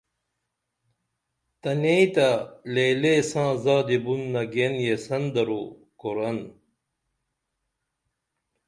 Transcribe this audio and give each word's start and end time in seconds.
تنئیں 1.61 2.05
تیہ 2.13 2.29
لے 2.73 2.87
لے 3.01 3.13
ساں 3.29 3.51
زادی 3.63 3.97
بُن 4.03 4.21
نگئین 4.33 4.73
یسن 4.87 5.23
درو 5.33 5.61
قرآن 5.99 6.37